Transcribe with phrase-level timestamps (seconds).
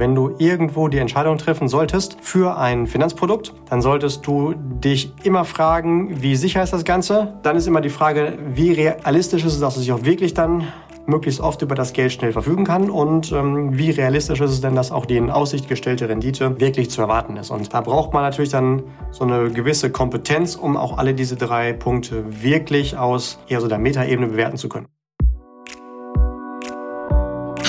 [0.00, 5.44] Wenn du irgendwo die Entscheidung treffen solltest für ein Finanzprodukt, dann solltest du dich immer
[5.44, 7.34] fragen, wie sicher ist das Ganze?
[7.42, 10.66] Dann ist immer die Frage, wie realistisch ist es, dass es sich auch wirklich dann
[11.04, 14.74] möglichst oft über das Geld schnell verfügen kann und ähm, wie realistisch ist es denn,
[14.74, 17.50] dass auch die in Aussicht gestellte Rendite wirklich zu erwarten ist.
[17.50, 21.74] Und da braucht man natürlich dann so eine gewisse Kompetenz, um auch alle diese drei
[21.74, 24.86] Punkte wirklich aus eher so der Metaebene bewerten zu können.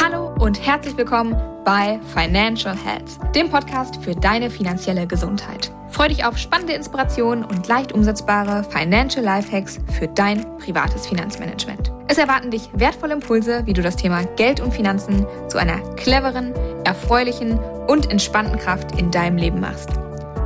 [0.01, 5.71] Hallo und herzlich willkommen bei Financial Health, dem Podcast für deine finanzielle Gesundheit.
[5.89, 11.91] Freu dich auf spannende Inspirationen und leicht umsetzbare Financial Lifehacks für dein privates Finanzmanagement.
[12.07, 16.53] Es erwarten dich wertvolle Impulse, wie du das Thema Geld und Finanzen zu einer cleveren,
[16.85, 19.89] erfreulichen und entspannten Kraft in deinem Leben machst.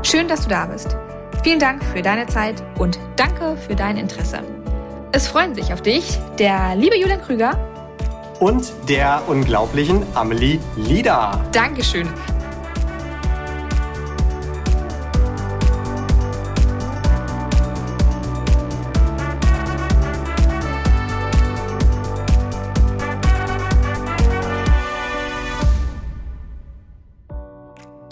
[0.03, 0.95] Schön, dass du da bist.
[1.43, 4.39] Vielen Dank für deine Zeit und danke für dein Interesse.
[5.11, 7.57] Es freuen sich auf dich der liebe Julian Krüger
[8.39, 11.43] und der unglaublichen Amelie Lieder.
[11.51, 12.07] Dankeschön.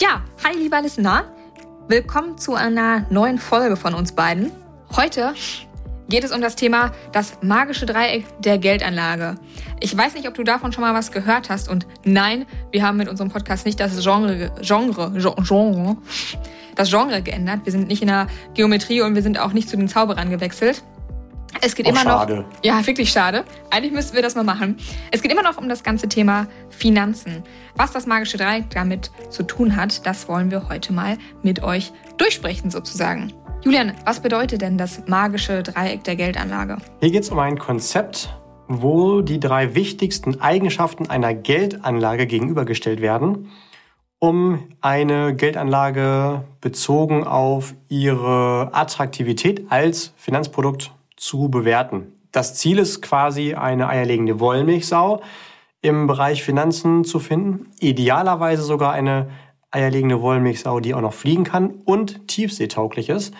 [0.00, 1.24] Ja, hi lieber Listener.
[1.88, 4.50] Willkommen zu einer neuen Folge von uns beiden.
[4.96, 5.34] Heute
[6.14, 9.34] geht es um das Thema das magische Dreieck der Geldanlage.
[9.80, 12.98] Ich weiß nicht, ob du davon schon mal was gehört hast und nein, wir haben
[12.98, 15.10] mit unserem Podcast nicht das Genre, Genre,
[15.42, 15.96] Genre,
[16.76, 17.62] das Genre geändert.
[17.64, 20.84] Wir sind nicht in der Geometrie und wir sind auch nicht zu den Zauberern gewechselt.
[21.60, 22.36] Es geht Auch immer schade.
[22.36, 22.44] noch.
[22.62, 23.42] Ja, wirklich schade.
[23.72, 24.76] Eigentlich müssten wir das mal machen.
[25.10, 27.42] Es geht immer noch um das ganze Thema Finanzen.
[27.74, 31.90] Was das magische Dreieck damit zu tun hat, das wollen wir heute mal mit euch
[32.18, 33.32] durchsprechen sozusagen.
[33.64, 36.76] Julian, was bedeutet denn das magische Dreieck der Geldanlage?
[37.00, 38.28] Hier geht es um ein Konzept,
[38.68, 43.50] wo die drei wichtigsten Eigenschaften einer Geldanlage gegenübergestellt werden,
[44.18, 52.12] um eine Geldanlage bezogen auf ihre Attraktivität als Finanzprodukt zu bewerten.
[52.32, 55.22] Das Ziel ist quasi eine eierlegende Wollmilchsau
[55.80, 57.70] im Bereich Finanzen zu finden.
[57.80, 59.30] Idealerweise sogar eine
[59.74, 63.34] eierlegende Wollmilchsau, die auch noch fliegen kann und tiefseetauglich ist.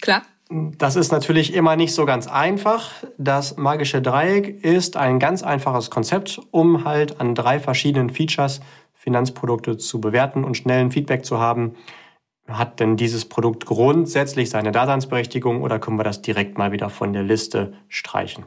[0.00, 0.22] Klar.
[0.48, 2.92] Das ist natürlich immer nicht so ganz einfach.
[3.18, 8.60] Das magische Dreieck ist ein ganz einfaches Konzept, um halt an drei verschiedenen Features
[8.94, 11.74] Finanzprodukte zu bewerten und schnellen Feedback zu haben.
[12.48, 17.12] Hat denn dieses Produkt grundsätzlich seine Daseinsberechtigung oder können wir das direkt mal wieder von
[17.12, 18.44] der Liste streichen?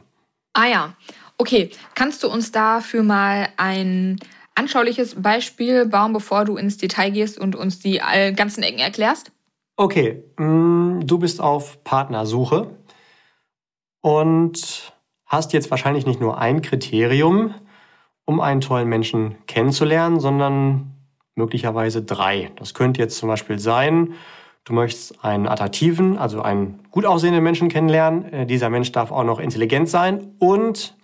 [0.54, 0.94] Ah ja,
[1.36, 1.70] okay.
[1.94, 4.18] Kannst du uns dafür mal ein
[4.60, 9.32] anschauliches Beispiel bauen, bevor du ins Detail gehst und uns die all- ganzen Ecken erklärst?
[9.76, 12.68] Okay, mm, du bist auf Partnersuche
[14.02, 14.92] und
[15.26, 17.54] hast jetzt wahrscheinlich nicht nur ein Kriterium,
[18.24, 20.92] um einen tollen Menschen kennenzulernen, sondern
[21.34, 22.50] möglicherweise drei.
[22.56, 24.14] Das könnte jetzt zum Beispiel sein,
[24.64, 28.24] du möchtest einen attraktiven, also einen gut aussehenden Menschen kennenlernen.
[28.32, 30.94] Äh, Dieser Mensch darf auch noch intelligent sein und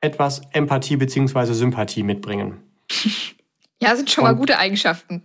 [0.00, 1.52] etwas Empathie bzw.
[1.52, 2.62] Sympathie mitbringen.
[3.80, 5.22] Ja, sind schon mal Und- gute Eigenschaften.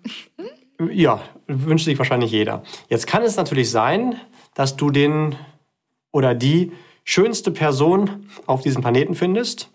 [0.91, 2.61] Ja, wünscht sich wahrscheinlich jeder.
[2.87, 4.19] Jetzt kann es natürlich sein,
[4.53, 5.35] dass du den
[6.11, 6.71] oder die
[7.03, 9.71] schönste Person auf diesem Planeten findest,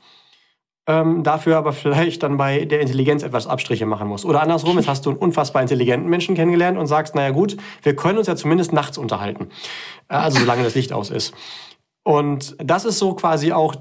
[0.86, 4.24] ähm, dafür aber vielleicht dann bei der Intelligenz etwas Abstriche machen musst.
[4.24, 7.96] Oder andersrum, jetzt hast du einen unfassbar intelligenten Menschen kennengelernt und sagst, naja gut, wir
[7.96, 9.48] können uns ja zumindest nachts unterhalten.
[10.08, 11.34] Äh, Also solange das Licht aus ist.
[12.04, 13.74] Und das ist so quasi auch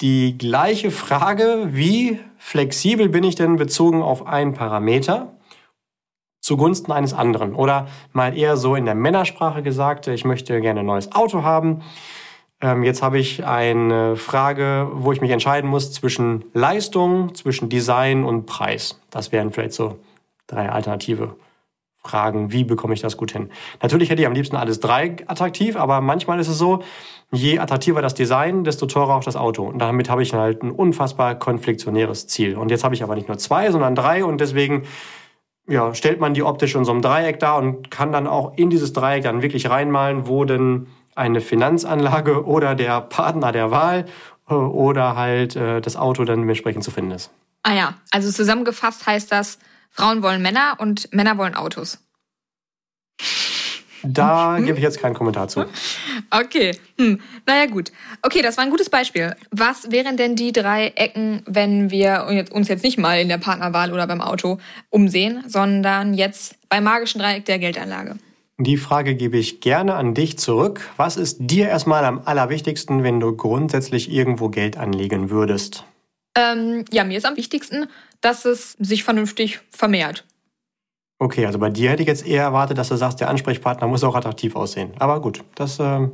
[0.00, 5.32] die gleiche Frage, wie flexibel bin ich denn bezogen auf einen Parameter?
[6.40, 7.56] zugunsten eines anderen.
[7.56, 11.82] Oder mal eher so in der Männersprache gesagt, ich möchte gerne ein neues Auto haben.
[12.60, 18.24] Ähm, jetzt habe ich eine Frage, wo ich mich entscheiden muss zwischen Leistung, zwischen Design
[18.24, 19.00] und Preis.
[19.10, 19.98] Das wären vielleicht so
[20.46, 21.34] drei alternative
[22.08, 22.52] Fragen.
[22.52, 23.50] Wie bekomme ich das gut hin?
[23.82, 26.82] Natürlich hätte ich am liebsten alles drei attraktiv, aber manchmal ist es so,
[27.32, 29.64] je attraktiver das Design, desto teurer auch das Auto.
[29.64, 32.56] Und damit habe ich halt ein unfassbar konfliktionäres Ziel.
[32.56, 34.84] Und jetzt habe ich aber nicht nur zwei, sondern drei und deswegen
[35.68, 38.70] ja, stellt man die optisch in so einem Dreieck dar und kann dann auch in
[38.70, 44.06] dieses Dreieck dann wirklich reinmalen, wo denn eine Finanzanlage oder der Partner der Wahl
[44.48, 47.30] äh, oder halt äh, das Auto dann dementsprechend zu finden ist.
[47.62, 49.58] Ah ja, also zusammengefasst heißt das,
[49.90, 51.98] Frauen wollen Männer und Männer wollen Autos.
[54.06, 55.64] Da gebe ich jetzt keinen Kommentar zu.
[56.30, 57.20] Okay, hm.
[57.46, 57.92] naja gut.
[58.22, 59.36] Okay, das war ein gutes Beispiel.
[59.52, 63.92] Was wären denn die drei Ecken, wenn wir uns jetzt nicht mal in der Partnerwahl
[63.92, 64.58] oder beim Auto
[64.90, 68.16] umsehen, sondern jetzt beim magischen Dreieck der Geldanlage?
[68.58, 70.80] Die Frage gebe ich gerne an dich zurück.
[70.96, 75.84] Was ist dir erstmal am allerwichtigsten, wenn du grundsätzlich irgendwo Geld anlegen würdest?
[76.34, 77.86] Ähm, ja, mir ist am wichtigsten,
[78.20, 80.24] dass es sich vernünftig vermehrt.
[81.18, 84.04] Okay, also bei dir hätte ich jetzt eher erwartet, dass du sagst, der Ansprechpartner muss
[84.04, 84.92] auch attraktiv aussehen.
[84.98, 86.08] Aber gut, das äh,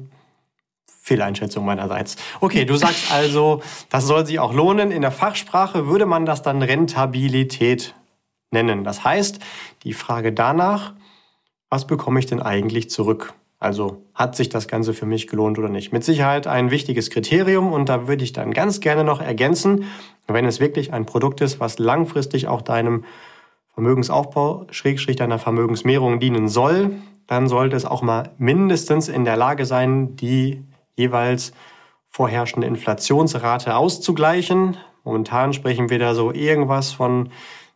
[0.87, 2.17] Fehleinschätzung meinerseits.
[2.41, 4.93] Okay, du sagst also, das soll sich auch lohnen.
[4.93, 7.95] In der Fachsprache würde man das dann Rentabilität
[8.53, 8.85] nennen.
[8.85, 9.41] Das heißt,
[9.83, 10.95] die Frage danach,
[11.69, 13.35] was bekomme ich denn eigentlich zurück?
[13.59, 15.93] Also hat sich das Ganze für mich gelohnt oder nicht?
[15.93, 19.85] Mit Sicherheit ein wichtiges Kriterium und da würde ich dann ganz gerne noch ergänzen,
[20.29, 23.05] wenn es wirklich ein Produkt ist, was langfristig auch deinem
[23.75, 26.93] Vermögensaufbau, Schrägstrich deiner Vermögensmehrung dienen soll,
[27.27, 30.65] dann sollte es auch mal mindestens in der Lage sein, die
[30.97, 31.53] jeweils
[32.09, 34.77] vorherrschende Inflationsrate auszugleichen.
[35.05, 37.31] Momentan sprechen wir da so irgendwas von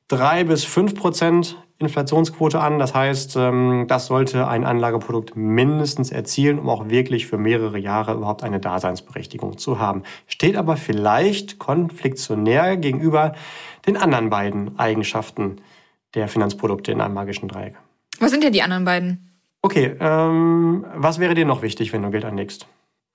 [0.08, 2.78] drei bis fünf Prozent Inflationsquote an.
[2.78, 8.14] Das heißt, ähm, das sollte ein Anlageprodukt mindestens erzielen, um auch wirklich für mehrere Jahre
[8.14, 10.02] überhaupt eine Daseinsberechtigung zu haben.
[10.26, 13.34] Steht aber vielleicht konfliktionär gegenüber
[13.86, 15.56] den anderen beiden Eigenschaften
[16.16, 17.76] der Finanzprodukte in einem magischen Dreieck.
[18.18, 19.30] Was sind denn die anderen beiden?
[19.62, 22.66] Okay, ähm, was wäre dir noch wichtig, wenn du Geld anlegst?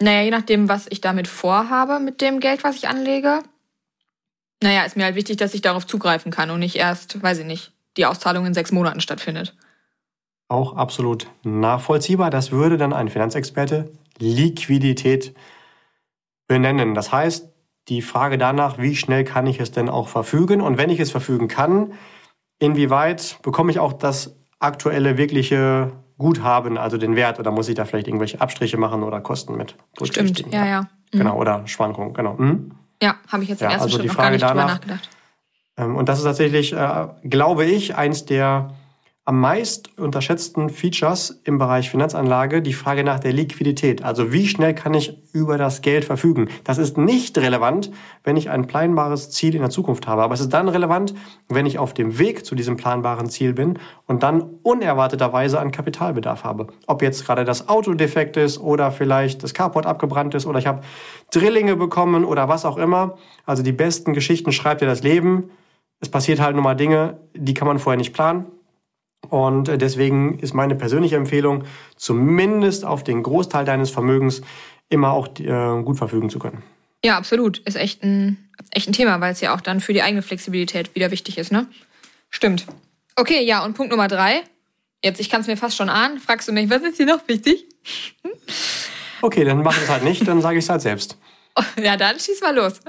[0.01, 3.39] Naja, je nachdem, was ich damit vorhabe, mit dem Geld, was ich anlege.
[4.63, 7.45] Naja, ist mir halt wichtig, dass ich darauf zugreifen kann und nicht erst, weiß ich
[7.45, 9.55] nicht, die Auszahlung in sechs Monaten stattfindet.
[10.47, 12.29] Auch absolut nachvollziehbar.
[12.29, 15.33] Das würde dann ein Finanzexperte Liquidität
[16.47, 16.93] benennen.
[16.93, 17.49] Das heißt,
[17.87, 20.61] die Frage danach, wie schnell kann ich es denn auch verfügen?
[20.61, 21.93] Und wenn ich es verfügen kann,
[22.61, 27.85] inwieweit bekomme ich auch das aktuelle, wirkliche Guthaben, also den Wert, oder muss ich da
[27.85, 30.81] vielleicht irgendwelche Abstriche machen oder Kosten mit Stimmt, ja, ja.
[31.11, 31.17] Mhm.
[31.17, 32.35] Genau, oder Schwankungen, genau.
[32.35, 32.71] Mhm.
[33.01, 35.09] Ja, habe ich jetzt im ja, ersten also Schritt noch gar nicht danach, drüber nachgedacht.
[35.77, 38.75] Ähm, und das ist tatsächlich, äh, glaube ich, eins der
[39.23, 44.03] am meist unterschätzten Features im Bereich Finanzanlage die Frage nach der Liquidität.
[44.03, 46.49] Also wie schnell kann ich über das Geld verfügen?
[46.63, 47.91] Das ist nicht relevant,
[48.23, 50.23] wenn ich ein planbares Ziel in der Zukunft habe.
[50.23, 51.13] Aber es ist dann relevant,
[51.49, 53.77] wenn ich auf dem Weg zu diesem planbaren Ziel bin
[54.07, 56.67] und dann unerwarteterweise einen Kapitalbedarf habe.
[56.87, 60.65] Ob jetzt gerade das Auto defekt ist oder vielleicht das Carport abgebrannt ist oder ich
[60.65, 60.81] habe
[61.31, 63.17] Drillinge bekommen oder was auch immer.
[63.45, 65.51] Also die besten Geschichten schreibt dir das Leben.
[65.99, 68.47] Es passiert halt nur mal Dinge, die kann man vorher nicht planen.
[69.29, 71.63] Und äh, deswegen ist meine persönliche Empfehlung,
[71.95, 74.41] zumindest auf den Großteil deines Vermögens
[74.89, 76.63] immer auch äh, gut verfügen zu können.
[77.03, 77.59] Ja, absolut.
[77.59, 80.93] Ist echt ein, echt ein Thema, weil es ja auch dann für die eigene Flexibilität
[80.95, 81.67] wieder wichtig ist, ne?
[82.29, 82.67] Stimmt.
[83.15, 84.43] Okay, ja, und Punkt Nummer drei.
[85.03, 86.19] Jetzt, ich kann es mir fast schon ahnen.
[86.19, 87.65] Fragst du mich, was ist hier noch wichtig?
[89.21, 91.17] okay, dann mach es halt nicht, dann sage ich es halt selbst.
[91.81, 92.79] ja, dann schieß mal los.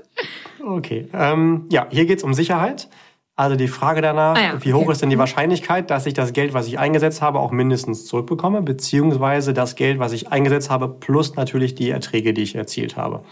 [0.63, 2.89] Okay, ähm, ja, hier geht es um Sicherheit.
[3.35, 5.21] Also die Frage danach, ah ja, wie hoch ist denn die mhm.
[5.21, 9.99] Wahrscheinlichkeit, dass ich das Geld, was ich eingesetzt habe, auch mindestens zurückbekomme, beziehungsweise das Geld,
[9.99, 13.25] was ich eingesetzt habe, plus natürlich die Erträge, die ich erzielt habe.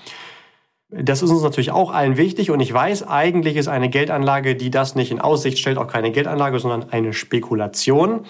[0.89, 4.71] Das ist uns natürlich auch allen wichtig und ich weiß, eigentlich ist eine Geldanlage, die
[4.71, 8.25] das nicht in Aussicht stellt, auch keine Geldanlage, sondern eine Spekulation.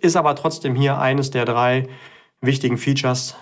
[0.00, 1.88] Ist aber trotzdem hier eines der drei
[2.42, 3.34] wichtigen Features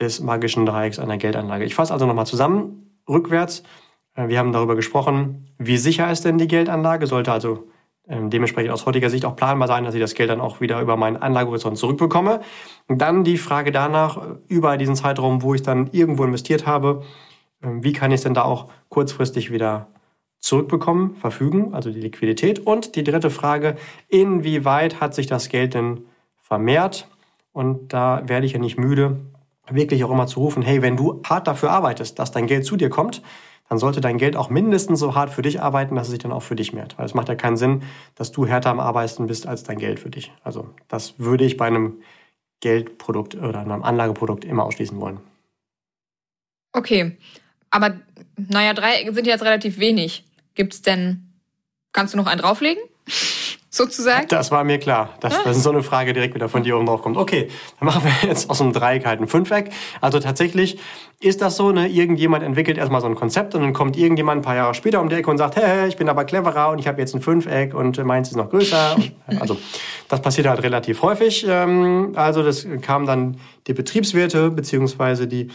[0.00, 1.64] des magischen Dreiecks einer Geldanlage.
[1.64, 3.62] Ich fasse also nochmal zusammen, rückwärts.
[4.18, 7.68] Äh, wir haben darüber gesprochen, wie sicher ist denn die Geldanlage, sollte also
[8.08, 10.80] ähm, dementsprechend aus heutiger Sicht auch planbar sein, dass ich das Geld dann auch wieder
[10.80, 12.40] über meinen Anlagehorizont zurückbekomme.
[12.88, 17.02] Dann die Frage danach, äh, über diesen Zeitraum, wo ich dann irgendwo investiert habe,
[17.62, 19.88] ähm, wie kann ich es denn da auch kurzfristig wieder
[20.40, 22.60] zurückbekommen, verfügen, also die Liquidität.
[22.60, 23.76] Und die dritte Frage,
[24.08, 27.08] inwieweit hat sich das Geld denn vermehrt?
[27.52, 29.18] Und da werde ich ja nicht müde,
[29.70, 32.76] wirklich auch immer zu rufen, hey, wenn du hart dafür arbeitest, dass dein Geld zu
[32.76, 33.22] dir kommt,
[33.68, 36.32] dann sollte dein Geld auch mindestens so hart für dich arbeiten, dass es sich dann
[36.32, 36.96] auch für dich mehrt.
[36.98, 37.82] Weil es macht ja keinen Sinn,
[38.14, 40.32] dass du härter am Arbeiten bist als dein Geld für dich.
[40.42, 42.00] Also das würde ich bei einem
[42.60, 45.20] Geldprodukt oder einem Anlageprodukt immer ausschließen wollen.
[46.72, 47.16] Okay,
[47.70, 48.00] aber
[48.36, 50.24] naja, drei sind jetzt relativ wenig.
[50.54, 51.32] Gibt es denn,
[51.92, 52.82] kannst du noch einen drauflegen?
[53.70, 54.28] Sozusagen?
[54.28, 55.42] Das war mir klar, dass, ah.
[55.44, 57.16] dass so eine Frage direkt wieder von dir oben drauf kommt.
[57.16, 57.48] Okay,
[57.78, 59.70] dann machen wir jetzt aus einem Dreieck halt ein Fünfeck.
[60.00, 60.78] Also tatsächlich
[61.20, 61.88] ist das so, ne?
[61.88, 65.08] irgendjemand entwickelt erstmal so ein Konzept und dann kommt irgendjemand ein paar Jahre später um
[65.08, 67.74] die Ecke und sagt, hey, ich bin aber cleverer und ich habe jetzt ein Fünfeck
[67.74, 68.96] und meins ist noch größer.
[69.40, 69.56] also
[70.08, 71.46] das passiert halt relativ häufig.
[71.48, 75.48] Ähm, also das kam dann die Betriebswirte beziehungsweise die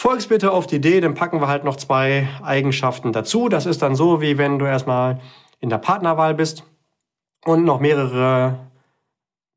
[0.00, 3.50] Volkswirte auf die Idee, dann packen wir halt noch zwei Eigenschaften dazu.
[3.50, 5.20] Das ist dann so, wie wenn du erstmal
[5.60, 6.64] in der Partnerwahl bist
[7.44, 8.58] und noch mehrere,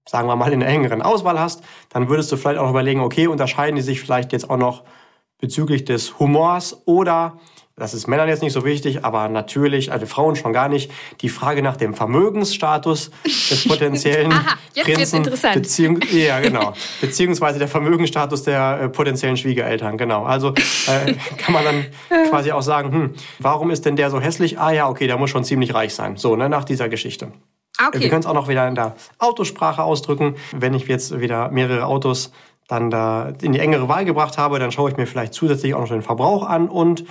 [0.07, 3.27] sagen wir mal, in der engeren Auswahl hast, dann würdest du vielleicht auch überlegen, okay,
[3.27, 4.83] unterscheiden die sich vielleicht jetzt auch noch
[5.39, 7.37] bezüglich des Humors oder
[7.75, 11.29] das ist Männern jetzt nicht so wichtig, aber natürlich, also Frauen schon gar nicht, die
[11.29, 15.17] Frage nach dem Vermögensstatus des potenziellen Aha, jetzt Prinzen.
[15.17, 15.55] interessant.
[15.55, 16.73] Beziehung, ja, genau.
[17.01, 20.23] Beziehungsweise der Vermögensstatus der äh, potenziellen Schwiegereltern, genau.
[20.23, 21.85] Also äh, kann man dann
[22.29, 24.59] quasi auch sagen, hm, warum ist denn der so hässlich?
[24.59, 26.15] Ah ja, okay, der muss schon ziemlich reich sein.
[26.15, 27.31] So, ne, nach dieser Geschichte.
[27.77, 28.01] Ah, okay.
[28.01, 30.35] Wir können es auch noch wieder in der Autosprache ausdrücken.
[30.51, 32.31] Wenn ich jetzt wieder mehrere Autos
[32.67, 35.81] dann da in die engere Wahl gebracht habe, dann schaue ich mir vielleicht zusätzlich auch
[35.81, 37.05] noch den Verbrauch an und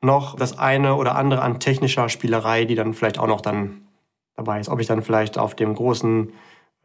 [0.00, 3.88] noch das eine oder andere an technischer Spielerei, die dann vielleicht auch noch dann
[4.36, 4.68] dabei ist.
[4.68, 6.32] Ob ich dann vielleicht auf dem großen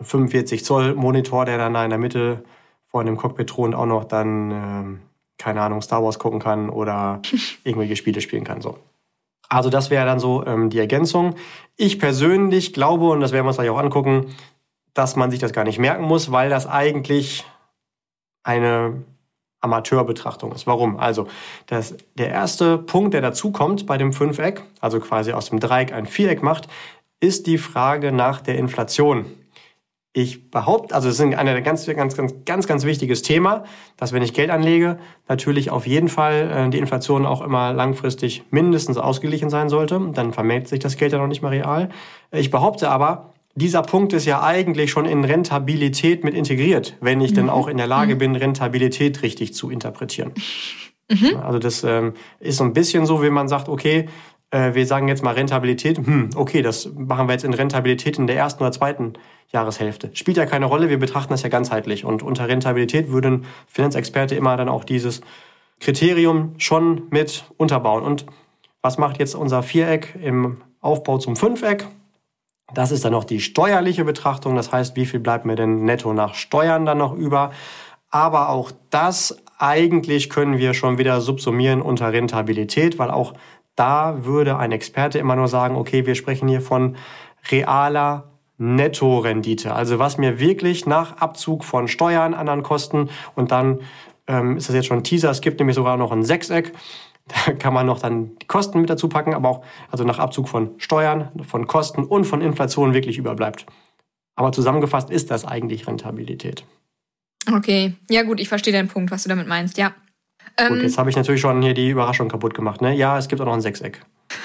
[0.01, 2.43] 45 Zoll Monitor, der dann da in der Mitte
[2.87, 7.21] vor dem Cockpit thront, auch noch dann, äh, keine Ahnung, Star Wars gucken kann oder
[7.63, 8.61] irgendwelche Spiele spielen kann.
[8.61, 8.77] So.
[9.49, 11.35] Also das wäre dann so ähm, die Ergänzung.
[11.75, 14.33] Ich persönlich glaube, und das werden wir uns gleich auch angucken,
[14.93, 17.45] dass man sich das gar nicht merken muss, weil das eigentlich
[18.43, 19.03] eine
[19.61, 20.67] Amateurbetrachtung ist.
[20.67, 20.97] Warum?
[20.97, 21.27] Also
[21.67, 25.93] das, der erste Punkt, der dazu kommt bei dem Fünfeck, also quasi aus dem Dreieck
[25.93, 26.67] ein Viereck macht,
[27.19, 29.25] ist die Frage nach der Inflation.
[30.15, 31.31] Ich behaupte, also es ist ein
[31.63, 33.63] ganz, ganz, ganz, ganz, ganz wichtiges Thema,
[33.97, 38.43] dass wenn ich Geld anlege, natürlich auf jeden Fall äh, die Inflation auch immer langfristig
[38.51, 39.99] mindestens ausgeglichen sein sollte.
[40.13, 41.89] Dann vermehrt sich das Geld ja noch nicht mehr real.
[42.31, 47.31] Ich behaupte aber, dieser Punkt ist ja eigentlich schon in Rentabilität mit integriert, wenn ich
[47.31, 47.35] mhm.
[47.35, 48.19] denn auch in der Lage mhm.
[48.19, 50.33] bin, Rentabilität richtig zu interpretieren.
[51.09, 51.37] Mhm.
[51.41, 54.07] Also das ähm, ist so ein bisschen so, wenn man sagt, okay,
[54.53, 58.27] äh, wir sagen jetzt mal Rentabilität, hm, okay, das machen wir jetzt in Rentabilität in
[58.27, 59.13] der ersten oder zweiten
[59.51, 60.11] Jahreshälfte.
[60.13, 62.05] Spielt ja keine Rolle, wir betrachten das ja ganzheitlich.
[62.05, 65.21] Und unter Rentabilität würden Finanzexperte immer dann auch dieses
[65.79, 68.03] Kriterium schon mit unterbauen.
[68.03, 68.25] Und
[68.81, 71.87] was macht jetzt unser Viereck im Aufbau zum Fünfeck?
[72.73, 74.55] Das ist dann noch die steuerliche Betrachtung.
[74.55, 77.51] Das heißt, wie viel bleibt mir denn netto nach Steuern dann noch über?
[78.09, 83.33] Aber auch das eigentlich können wir schon wieder subsumieren unter Rentabilität, weil auch
[83.75, 86.95] da würde ein Experte immer nur sagen, okay, wir sprechen hier von
[87.51, 89.73] realer Nettorendite.
[89.73, 93.79] Also was mir wirklich nach Abzug von Steuern, anderen Kosten und dann
[94.27, 96.73] ähm, ist das jetzt schon ein Teaser, es gibt nämlich sogar noch ein Sechseck.
[97.45, 100.49] Da kann man noch dann die Kosten mit dazu packen, aber auch also nach Abzug
[100.49, 103.65] von Steuern, von Kosten und von Inflation wirklich überbleibt.
[104.35, 106.65] Aber zusammengefasst ist das eigentlich Rentabilität.
[107.49, 109.93] Okay, ja gut, ich verstehe den Punkt, was du damit meinst, ja.
[110.57, 112.81] Gut, ähm, jetzt habe ich natürlich schon hier die Überraschung kaputt gemacht.
[112.81, 112.93] Ne?
[112.95, 114.01] Ja, es gibt auch noch ein Sechseck.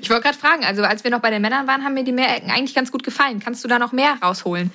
[0.00, 2.12] Ich wollte gerade fragen, also als wir noch bei den Männern waren, haben mir die
[2.12, 3.40] Mehrecken eigentlich ganz gut gefallen.
[3.40, 4.70] Kannst du da noch mehr rausholen?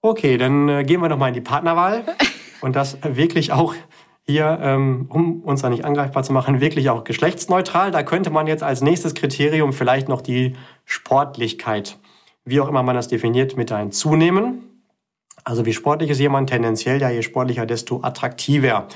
[0.00, 2.04] Okay, dann äh, gehen wir noch mal in die Partnerwahl.
[2.60, 3.74] Und das wirklich auch
[4.26, 7.90] hier, ähm, um uns da nicht angreifbar zu machen, wirklich auch geschlechtsneutral.
[7.90, 11.98] Da könnte man jetzt als nächstes Kriterium vielleicht noch die Sportlichkeit,
[12.44, 14.75] wie auch immer man das definiert, mit hinzunehmen.
[15.46, 18.88] Also wie sportlich ist jemand tendenziell, ja je sportlicher, desto attraktiver.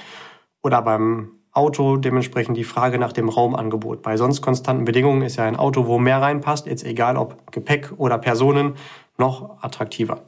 [0.64, 4.02] Oder beim Auto dementsprechend die Frage nach dem Raumangebot.
[4.02, 7.92] Bei sonst konstanten Bedingungen ist ja ein Auto, wo mehr reinpasst, jetzt egal ob Gepäck
[7.98, 8.74] oder Personen,
[9.16, 10.22] noch attraktiver.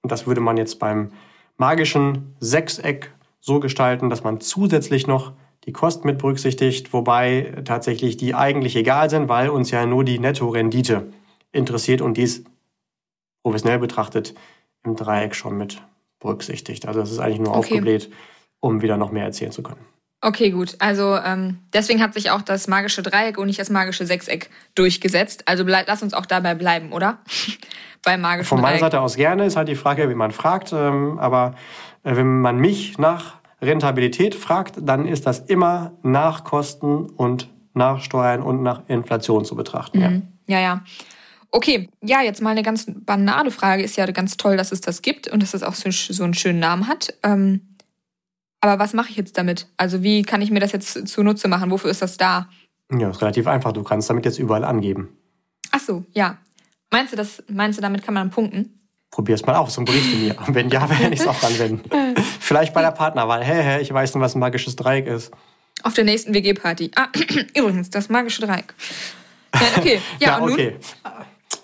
[0.00, 1.10] Und das würde man jetzt beim
[1.56, 5.32] magischen Sechseck so gestalten, dass man zusätzlich noch
[5.64, 10.20] die Kosten mit berücksichtigt, wobei tatsächlich die eigentlich egal sind, weil uns ja nur die
[10.20, 11.08] Nettorendite
[11.50, 12.44] interessiert und dies
[13.42, 14.34] professionell betrachtet
[14.84, 15.82] im Dreieck schon mit
[16.20, 16.86] berücksichtigt.
[16.86, 17.58] Also das ist eigentlich nur okay.
[17.58, 18.10] aufgebläht,
[18.60, 19.80] um wieder noch mehr erzählen zu können.
[20.20, 20.76] Okay, gut.
[20.78, 25.42] Also ähm, deswegen hat sich auch das magische Dreieck und nicht das magische Sechseck durchgesetzt.
[25.46, 27.18] Also bleib, lass uns auch dabei bleiben, oder?
[28.02, 28.80] Beim magischen Von meiner Dreieck.
[28.80, 29.44] Seite aus gerne.
[29.44, 30.72] Ist halt die Frage, wie man fragt.
[30.72, 31.54] Ähm, aber
[32.04, 38.00] äh, wenn man mich nach Rentabilität fragt, dann ist das immer nach Kosten und nach
[38.00, 39.98] Steuern und nach Inflation zu betrachten.
[39.98, 40.22] Mhm.
[40.46, 40.60] Ja, ja.
[40.60, 40.80] ja.
[41.54, 43.84] Okay, ja, jetzt mal eine ganz banale Frage.
[43.84, 46.34] Ist ja ganz toll, dass es das gibt und dass es auch so, so einen
[46.34, 47.14] schönen Namen hat.
[47.22, 47.76] Ähm,
[48.60, 49.68] aber was mache ich jetzt damit?
[49.76, 51.70] Also wie kann ich mir das jetzt zunutze machen?
[51.70, 52.48] Wofür ist das da?
[52.90, 53.70] Ja, ist relativ einfach.
[53.70, 55.16] Du kannst damit jetzt überall angeben.
[55.70, 56.38] Ach so, ja.
[56.90, 58.88] Meinst du, das, meinst du, damit kann man punkten?
[59.12, 60.34] Probier's mal aus und berichte mir.
[60.48, 61.88] Wenn ja, werde ich es auch anwenden.
[62.40, 63.44] Vielleicht bei der Partnerwahl.
[63.44, 65.30] Hä, hä, ich weiß nicht, was ein magisches Dreieck ist.
[65.84, 66.90] Auf der nächsten WG-Party.
[66.96, 67.06] Ah,
[67.56, 68.74] übrigens, das magische Dreieck.
[69.54, 70.00] Ja, okay.
[70.18, 70.76] Ja, ja okay.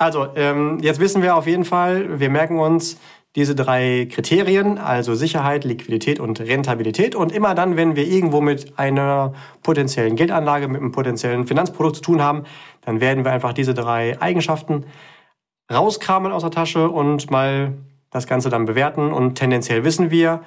[0.00, 2.98] Also, ähm, jetzt wissen wir auf jeden Fall, wir merken uns
[3.36, 7.14] diese drei Kriterien, also Sicherheit, Liquidität und Rentabilität.
[7.14, 12.02] Und immer dann, wenn wir irgendwo mit einer potenziellen Geldanlage, mit einem potenziellen Finanzprodukt zu
[12.02, 12.44] tun haben,
[12.80, 14.86] dann werden wir einfach diese drei Eigenschaften
[15.70, 17.74] rauskramen aus der Tasche und mal
[18.08, 19.12] das Ganze dann bewerten.
[19.12, 20.40] Und tendenziell wissen wir,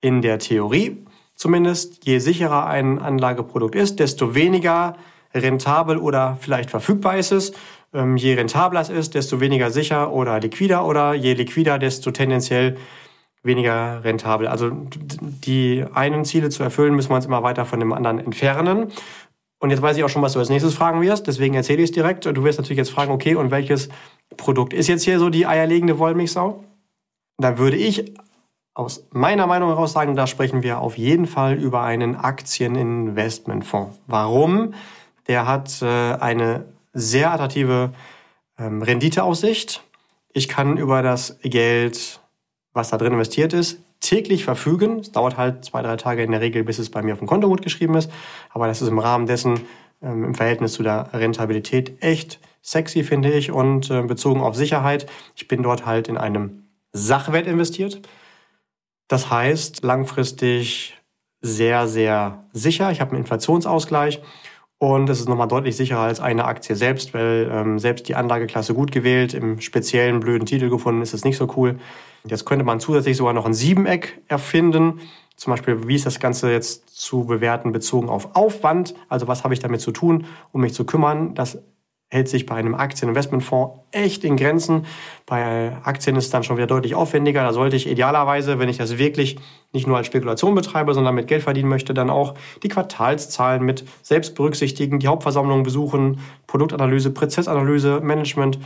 [0.00, 1.06] in der Theorie
[1.36, 4.96] zumindest, je sicherer ein Anlageprodukt ist, desto weniger
[5.32, 7.52] rentabel oder vielleicht verfügbar ist es.
[7.92, 12.76] Ähm, je rentabler es ist, desto weniger sicher oder liquider oder je liquider, desto tendenziell
[13.42, 14.46] weniger rentabel.
[14.46, 18.92] Also die einen Ziele zu erfüllen, müssen wir uns immer weiter von dem anderen entfernen.
[19.58, 21.90] Und jetzt weiß ich auch schon, was du als nächstes fragen wirst, deswegen erzähle ich
[21.90, 22.24] es direkt.
[22.24, 23.88] Du wirst natürlich jetzt fragen, okay, und welches
[24.36, 26.64] Produkt ist jetzt hier so die eierlegende Wollmilchsau?
[27.38, 28.14] Da würde ich
[28.74, 33.98] aus meiner Meinung heraus sagen, da sprechen wir auf jeden Fall über einen Aktieninvestmentfonds.
[34.06, 34.74] Warum?
[35.28, 37.92] Der hat äh, eine sehr attraktive
[38.58, 39.82] ähm, Renditeaussicht.
[40.32, 42.20] Ich kann über das Geld,
[42.72, 45.00] was da drin investiert ist, täglich verfügen.
[45.00, 47.28] Es dauert halt zwei, drei Tage in der Regel, bis es bei mir auf dem
[47.28, 48.10] Konto gut geschrieben ist.
[48.50, 49.60] Aber das ist im Rahmen dessen
[50.02, 53.50] ähm, im Verhältnis zu der Rentabilität echt sexy, finde ich.
[53.50, 55.06] Und äh, bezogen auf Sicherheit,
[55.36, 58.00] ich bin dort halt in einem Sachwert investiert.
[59.08, 60.96] Das heißt, langfristig
[61.40, 62.90] sehr, sehr sicher.
[62.90, 64.20] Ich habe einen Inflationsausgleich
[64.80, 68.72] und es ist nochmal deutlich sicherer als eine Aktie selbst, weil ähm, selbst die Anlageklasse
[68.72, 71.78] gut gewählt, im speziellen blöden Titel gefunden, ist es nicht so cool.
[72.24, 75.00] Jetzt könnte man zusätzlich sogar noch ein Siebeneck erfinden.
[75.36, 78.94] Zum Beispiel, wie ist das Ganze jetzt zu bewerten bezogen auf Aufwand?
[79.10, 81.34] Also was habe ich damit zu tun, um mich zu kümmern?
[81.34, 81.58] Das
[82.10, 84.86] hält sich bei einem Aktieninvestmentfonds echt in Grenzen.
[85.26, 87.42] Bei Aktien ist es dann schon wieder deutlich aufwendiger.
[87.42, 89.38] Da sollte ich idealerweise, wenn ich das wirklich
[89.72, 93.84] nicht nur als Spekulation betreibe, sondern mit Geld verdienen möchte, dann auch die Quartalszahlen mit
[94.02, 98.58] selbst berücksichtigen, die Hauptversammlung besuchen, Produktanalyse, Prozessanalyse, Management,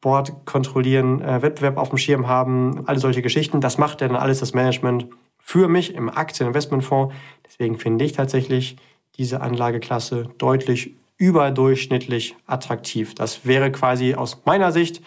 [0.00, 3.60] Board kontrollieren, äh, Wettbewerb auf dem Schirm haben, alle solche Geschichten.
[3.60, 7.12] Das macht dann alles das Management für mich im Aktieninvestmentfonds.
[7.44, 8.76] Deswegen finde ich tatsächlich
[9.16, 13.14] diese Anlageklasse deutlich überdurchschnittlich attraktiv.
[13.14, 15.02] Das wäre quasi aus meiner Sicht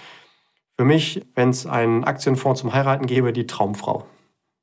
[0.77, 4.05] für mich, wenn es einen Aktienfonds zum Heiraten gäbe, die Traumfrau.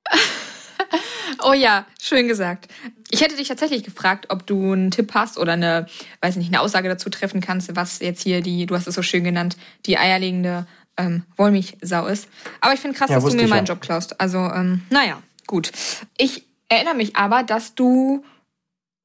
[1.44, 2.68] oh ja, schön gesagt.
[3.10, 5.86] Ich hätte dich tatsächlich gefragt, ob du einen Tipp hast oder eine,
[6.20, 9.02] weiß nicht, eine Aussage dazu treffen kannst, was jetzt hier die, du hast es so
[9.02, 9.56] schön genannt,
[9.86, 12.28] die eierlegende ähm, Wollmilchsau ist.
[12.60, 13.72] Aber ich finde krass, ja, dass du mir meinen ja.
[13.74, 14.20] Job klaust.
[14.20, 15.72] Also, ähm, naja, gut.
[16.18, 18.24] Ich erinnere mich aber, dass du,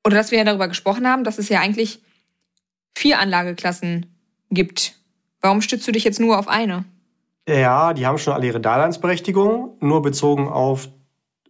[0.06, 2.01] oder dass wir ja darüber gesprochen haben, dass es ja eigentlich
[2.97, 4.07] vier Anlageklassen
[4.49, 4.95] gibt.
[5.41, 6.83] Warum stützt du dich jetzt nur auf eine?
[7.47, 9.77] Ja, die haben schon alle ihre Daseinsberechtigung.
[9.79, 10.89] Nur bezogen auf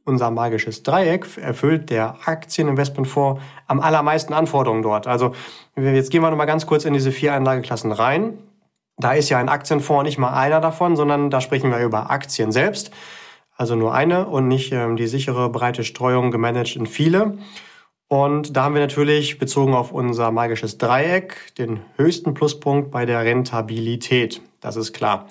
[0.04, 5.08] unser magisches Dreieck erfüllt der Aktieninvestmentfonds am allermeisten Anforderungen dort.
[5.08, 5.34] Also
[5.76, 8.38] jetzt gehen wir noch mal ganz kurz in diese vier Anlageklassen rein.
[8.98, 12.52] Da ist ja ein Aktienfonds nicht mal einer davon, sondern da sprechen wir über Aktien
[12.52, 12.92] selbst.
[13.56, 17.38] Also nur eine und nicht ähm, die sichere breite Streuung gemanagt in viele.
[18.10, 23.24] Und da haben wir natürlich bezogen auf unser magisches Dreieck den höchsten Pluspunkt bei der
[23.24, 24.42] Rentabilität.
[24.62, 25.28] Das ist klar.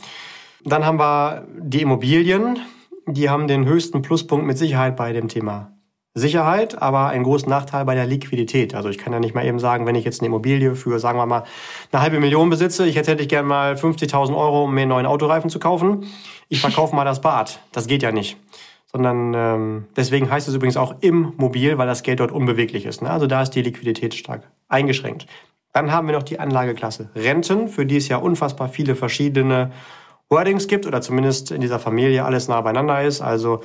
[0.65, 2.59] Dann haben wir die Immobilien.
[3.07, 5.73] Die haben den höchsten Pluspunkt mit Sicherheit bei dem Thema
[6.13, 8.75] Sicherheit, aber einen großen Nachteil bei der Liquidität.
[8.75, 11.19] Also ich kann ja nicht mal eben sagen, wenn ich jetzt eine Immobilie für, sagen
[11.19, 11.45] wir mal,
[11.93, 14.89] eine halbe Million besitze, ich hätte, hätte ich gerne mal 50.000 Euro, um mir einen
[14.89, 16.07] neuen Autoreifen zu kaufen.
[16.49, 17.61] Ich verkaufe mal das Bad.
[17.73, 18.39] Das geht ja nicht
[18.87, 23.03] sondern ähm, deswegen heißt es übrigens auch im Mobil, weil das Geld dort unbeweglich ist.
[23.03, 23.11] Ne?
[23.11, 25.27] Also da ist die Liquidität stark eingeschränkt.
[25.73, 29.73] Dann haben wir noch die Anlageklasse Renten, für die es ja unfassbar viele verschiedene
[30.29, 33.21] Wordings gibt oder zumindest in dieser Familie alles nah beieinander ist.
[33.21, 33.63] Also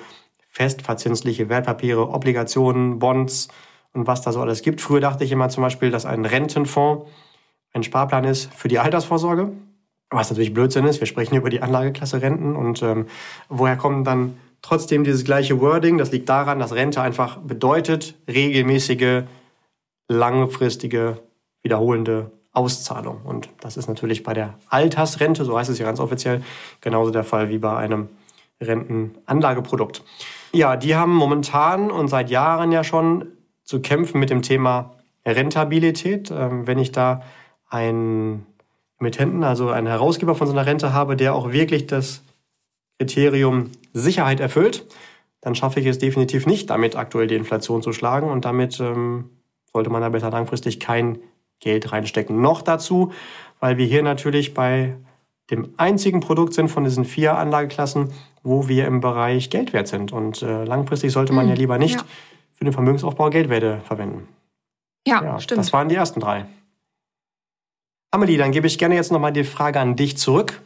[0.50, 3.48] festverzinsliche Wertpapiere, Obligationen, Bonds
[3.94, 4.82] und was da so alles gibt.
[4.82, 7.08] Früher dachte ich immer zum Beispiel, dass ein Rentenfonds
[7.74, 9.52] ein Sparplan ist für die Altersvorsorge.
[10.10, 11.00] Was natürlich Blödsinn ist.
[11.00, 13.06] Wir sprechen über die Anlageklasse Renten und ähm,
[13.48, 15.98] woher kommen dann trotzdem dieses gleiche Wording.
[15.98, 19.24] Das liegt daran, dass Rente einfach bedeutet regelmäßige,
[20.08, 21.20] langfristige,
[21.64, 23.22] wiederholende Auszahlung.
[23.24, 26.44] Und das ist natürlich bei der Altersrente, so heißt es ja ganz offiziell,
[26.82, 28.10] genauso der Fall wie bei einem
[28.60, 30.04] Rentenanlageprodukt.
[30.52, 33.28] Ja, die haben momentan und seit Jahren ja schon
[33.64, 34.96] zu kämpfen mit dem Thema
[35.26, 36.30] Rentabilität.
[36.32, 37.22] Ähm, wenn ich da
[37.70, 38.46] einen
[39.00, 42.24] Emittenten, also einen Herausgeber von so einer Rente habe, der auch wirklich das
[43.02, 44.86] Kriterium Sicherheit erfüllt,
[45.42, 49.32] dann schaffe ich es definitiv nicht, damit aktuell die Inflation zu schlagen und damit ähm,
[49.74, 51.18] sollte man da besser langfristig kein
[51.60, 52.40] Geld reinstecken.
[52.42, 53.12] Noch dazu,
[53.60, 54.94] weil wir hier natürlich bei
[55.50, 60.14] dem einzigen Produkt sind von diesen vier Anlageklassen, wo wir im Bereich Geldwert sind.
[60.14, 62.06] Und äh, langfristig sollte man hm, ja lieber nicht ja.
[62.54, 64.28] für den Vermögensaufbau Geldwerte verwenden.
[65.08, 65.60] Ja, ja, stimmt.
[65.60, 66.46] Das waren die ersten drei.
[68.12, 70.62] Amelie, dann gebe ich gerne jetzt nochmal die Frage an dich zurück.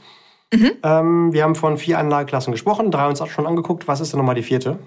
[0.56, 0.72] Mhm.
[0.84, 3.88] Ähm, wir haben von vier Anlageklassen gesprochen, drei uns auch schon angeguckt.
[3.88, 4.80] Was ist denn nochmal die vierte?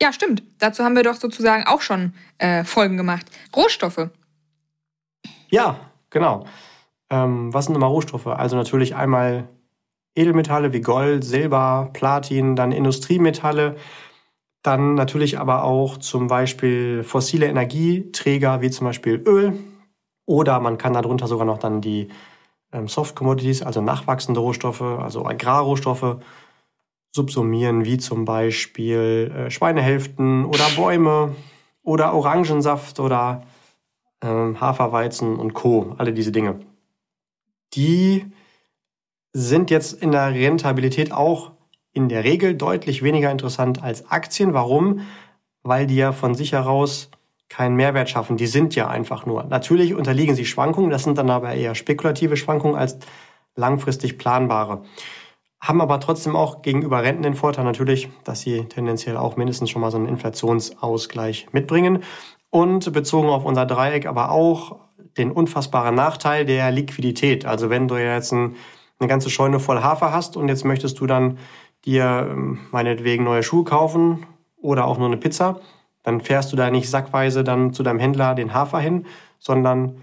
[0.00, 0.42] Ja, stimmt.
[0.58, 3.26] Dazu haben wir doch sozusagen auch schon äh, Folgen gemacht.
[3.54, 4.08] Rohstoffe.
[5.48, 5.76] Ja,
[6.10, 6.44] genau.
[7.10, 8.26] Ähm, was sind nochmal Rohstoffe?
[8.26, 9.48] Also natürlich einmal
[10.14, 13.76] Edelmetalle wie Gold, Silber, Platin, dann Industriemetalle,
[14.62, 19.58] dann natürlich aber auch zum Beispiel fossile Energieträger wie zum Beispiel Öl.
[20.26, 22.08] Oder man kann darunter sogar noch dann die
[22.72, 26.16] ähm, Soft Commodities, also nachwachsende Rohstoffe, also Agrarrohstoffe,
[27.14, 31.36] subsumieren, wie zum Beispiel äh, Schweinehälften oder Bäume
[31.82, 33.42] oder Orangensaft oder
[34.20, 35.94] äh, Haferweizen und Co.
[35.98, 36.60] Alle diese Dinge.
[37.74, 38.26] Die
[39.32, 41.52] sind jetzt in der Rentabilität auch
[41.92, 44.54] in der Regel deutlich weniger interessant als Aktien.
[44.54, 45.00] Warum?
[45.62, 47.10] Weil die ja von sich heraus
[47.52, 48.38] keinen Mehrwert schaffen.
[48.38, 49.44] Die sind ja einfach nur.
[49.44, 52.98] Natürlich unterliegen sie Schwankungen, das sind dann aber eher spekulative Schwankungen als
[53.54, 54.84] langfristig planbare.
[55.60, 59.82] Haben aber trotzdem auch gegenüber Renten den Vorteil natürlich, dass sie tendenziell auch mindestens schon
[59.82, 62.02] mal so einen Inflationsausgleich mitbringen.
[62.48, 64.76] Und bezogen auf unser Dreieck aber auch
[65.18, 67.44] den unfassbaren Nachteil der Liquidität.
[67.44, 68.56] Also wenn du jetzt ein,
[68.98, 71.38] eine ganze Scheune voll Hafer hast und jetzt möchtest du dann
[71.84, 75.60] dir ähm, meinetwegen neue Schuhe kaufen oder auch nur eine Pizza,
[76.02, 79.06] dann fährst du da nicht sackweise dann zu deinem Händler den Hafer hin,
[79.38, 80.02] sondern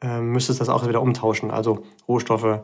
[0.00, 1.50] äh, müsstest das auch wieder umtauschen.
[1.50, 2.60] Also Rohstoffe, äh,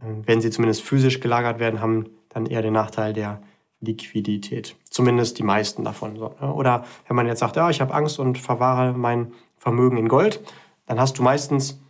[0.00, 3.40] wenn sie zumindest physisch gelagert werden, haben dann eher den Nachteil der
[3.80, 4.76] Liquidität.
[4.88, 6.14] Zumindest die meisten davon.
[6.14, 6.52] Ne?
[6.52, 10.40] Oder wenn man jetzt sagt, ja, ich habe Angst und verwahre mein Vermögen in Gold,
[10.86, 11.80] dann hast du meistens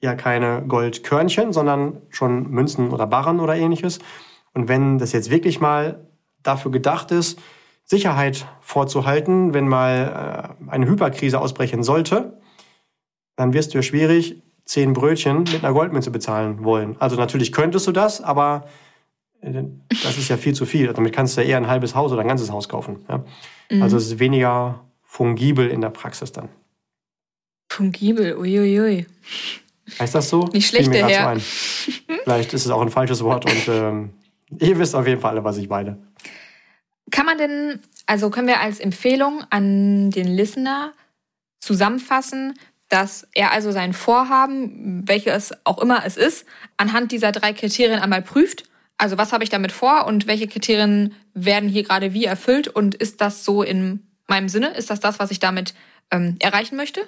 [0.00, 3.98] ja keine Goldkörnchen, sondern schon Münzen oder Barren oder ähnliches.
[4.54, 6.06] Und wenn das jetzt wirklich mal
[6.42, 7.38] dafür gedacht ist,
[7.90, 12.38] Sicherheit vorzuhalten, wenn mal äh, eine Hyperkrise ausbrechen sollte,
[13.34, 16.94] dann wirst du ja schwierig zehn Brötchen mit einer Goldmünze bezahlen wollen.
[17.00, 18.68] Also natürlich könntest du das, aber
[19.40, 19.64] äh,
[20.04, 20.92] das ist ja viel zu viel.
[20.92, 23.04] Damit kannst du ja eher ein halbes Haus oder ein ganzes Haus kaufen.
[23.08, 23.24] Ja?
[23.70, 23.82] Mhm.
[23.82, 26.48] Also es ist weniger fungibel in der Praxis dann.
[27.72, 29.04] Fungibel, uiuiui.
[29.98, 30.44] Heißt das so?
[30.52, 31.40] Nicht schlecht, der Herr.
[32.22, 34.10] Vielleicht ist es auch ein falsches Wort und ähm,
[34.60, 35.98] ihr wisst auf jeden Fall alle, was ich meine.
[37.10, 40.92] Kann man denn, also können wir als Empfehlung an den Listener
[41.58, 42.54] zusammenfassen,
[42.88, 46.44] dass er also sein Vorhaben, welches auch immer es ist,
[46.76, 48.64] anhand dieser drei Kriterien einmal prüft?
[48.98, 52.94] Also was habe ich damit vor und welche Kriterien werden hier gerade wie erfüllt und
[52.94, 54.74] ist das so in meinem Sinne?
[54.76, 55.74] Ist das das, was ich damit
[56.10, 57.00] ähm, erreichen möchte?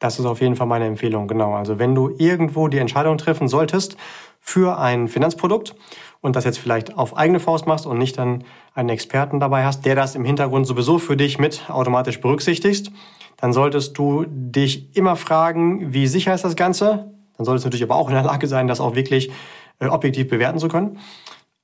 [0.00, 1.54] Das ist auf jeden Fall meine Empfehlung, genau.
[1.54, 3.96] Also wenn du irgendwo die Entscheidung treffen solltest
[4.40, 5.74] für ein Finanzprodukt
[6.20, 9.86] und das jetzt vielleicht auf eigene Faust machst und nicht dann einen Experten dabei hast,
[9.86, 12.92] der das im Hintergrund sowieso für dich mit automatisch berücksichtigt,
[13.38, 17.10] dann solltest du dich immer fragen, wie sicher ist das Ganze?
[17.36, 19.30] Dann solltest du natürlich aber auch in der Lage sein, das auch wirklich
[19.78, 20.98] äh, objektiv bewerten zu können.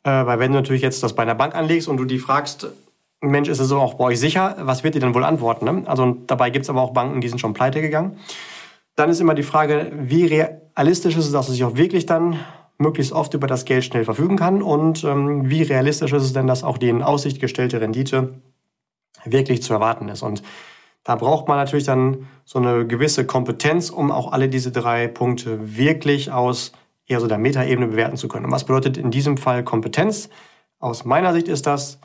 [0.05, 2.69] Äh, weil wenn du natürlich jetzt das bei einer Bank anlegst und du die fragst,
[3.21, 4.57] Mensch, ist es so auch bei euch sicher?
[4.61, 5.65] Was wird die dann wohl antworten?
[5.65, 5.83] Ne?
[5.87, 8.19] Also dabei gibt es aber auch Banken, die sind schon pleite gegangen.
[8.95, 12.39] Dann ist immer die Frage, wie realistisch ist es, dass es sich auch wirklich dann
[12.79, 16.47] möglichst oft über das Geld schnell verfügen kann und ähm, wie realistisch ist es denn,
[16.47, 18.35] dass auch die in Aussicht gestellte Rendite
[19.25, 20.23] wirklich zu erwarten ist.
[20.23, 20.43] Und
[21.05, 25.77] da braucht man natürlich dann so eine gewisse Kompetenz, um auch alle diese drei Punkte
[25.77, 26.73] wirklich aus
[27.07, 28.47] eher so der Metaebene bewerten zu können.
[28.47, 30.29] Und was bedeutet in diesem Fall Kompetenz?
[30.79, 32.01] Aus meiner Sicht ist das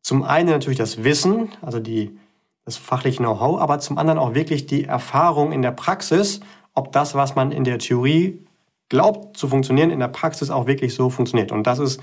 [0.00, 2.18] zum einen natürlich das Wissen, also die,
[2.64, 6.40] das fachliche Know-how, aber zum anderen auch wirklich die Erfahrung in der Praxis,
[6.74, 8.46] ob das, was man in der Theorie
[8.88, 11.52] glaubt zu funktionieren, in der Praxis auch wirklich so funktioniert.
[11.52, 12.00] Und das ist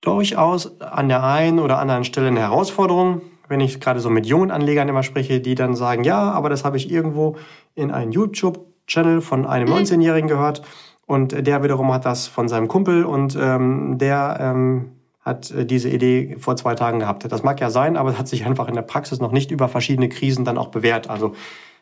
[0.00, 4.50] durchaus an der einen oder anderen Stelle eine Herausforderung, wenn ich gerade so mit jungen
[4.50, 7.36] Anlegern immer spreche, die dann sagen, ja, aber das habe ich irgendwo
[7.74, 10.32] in einem YouTube-Channel von einem 19-Jährigen mhm.
[10.32, 10.62] gehört
[11.06, 16.36] und der wiederum hat das von seinem Kumpel und ähm, der ähm, hat diese Idee
[16.38, 17.30] vor zwei Tagen gehabt.
[17.30, 19.68] Das mag ja sein, aber es hat sich einfach in der Praxis noch nicht über
[19.68, 21.08] verschiedene Krisen dann auch bewährt.
[21.08, 21.34] Also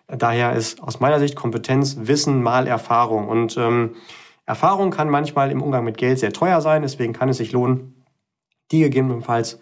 [0.08, 3.28] daher ist aus meiner Sicht Kompetenz Wissen mal Erfahrung.
[3.28, 3.96] Und ähm,
[4.46, 6.82] Erfahrung kann manchmal im Umgang mit Geld sehr teuer sein.
[6.82, 8.04] Deswegen kann es sich lohnen,
[8.70, 9.60] die gegebenenfalls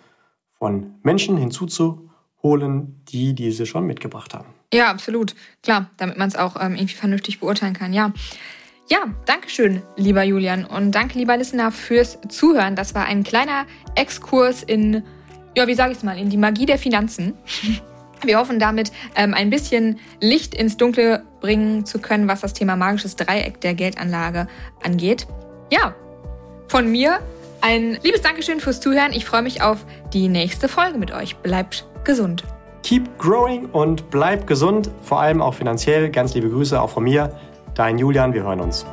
[0.59, 4.49] von Menschen hinzuzuholen, die diese schon mitgebracht haben.
[4.73, 5.35] Ja, absolut.
[5.63, 7.93] Klar, damit man es auch ähm, irgendwie vernünftig beurteilen kann.
[7.93, 8.13] Ja.
[8.89, 10.65] Ja, danke schön, lieber Julian.
[10.65, 12.75] Und danke, lieber Listener, fürs Zuhören.
[12.75, 15.05] Das war ein kleiner Exkurs in,
[15.57, 17.35] ja, wie sage ich es mal, in die Magie der Finanzen.
[18.23, 22.77] Wir hoffen damit ähm, ein bisschen Licht ins Dunkle bringen zu können, was das Thema
[22.77, 24.47] magisches Dreieck der Geldanlage
[24.83, 25.27] angeht.
[25.71, 25.95] Ja,
[26.69, 27.21] von mir
[27.61, 29.13] ein liebes Dankeschön fürs Zuhören.
[29.13, 31.37] Ich freue mich auf die nächste Folge mit euch.
[31.37, 32.45] Bleibt gesund.
[32.83, 36.11] Keep growing und bleib gesund, vor allem auch finanziell.
[36.11, 37.39] Ganz liebe Grüße auch von mir.
[37.75, 38.87] Dein Julian, wir hören uns.